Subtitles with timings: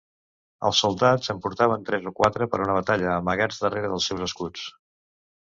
[0.69, 4.67] Els soldats en portaven tres o quatre per una batalla, amagats darrere dels seus escuts.